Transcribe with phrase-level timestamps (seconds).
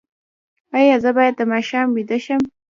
[0.77, 2.41] ایا زه باید د ماښام ویده شم؟